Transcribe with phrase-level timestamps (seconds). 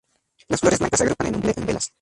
[0.47, 1.89] Las flores blancas se agrupan en umbelas.